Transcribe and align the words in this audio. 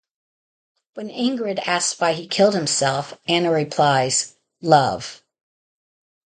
When 0.95 1.09
Ingrid 1.09 1.59
asks 1.67 1.99
why 1.99 2.13
he 2.13 2.25
killed 2.27 2.55
himself, 2.55 3.19
Anna 3.27 3.51
replies, 3.51 4.33
Love. 4.59 5.21